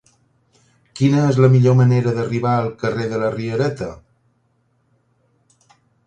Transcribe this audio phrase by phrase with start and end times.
[0.99, 3.89] Quina és la millor manera d'arribar al carrer de la Riereta?